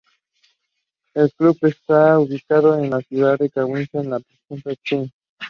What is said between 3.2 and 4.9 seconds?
de Kashiwa, en la prefectura de